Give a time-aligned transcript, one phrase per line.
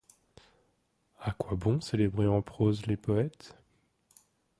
[1.19, 3.55] -A quoi bon célébrer en prose les poètes?